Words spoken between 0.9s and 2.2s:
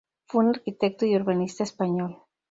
y urbanista español.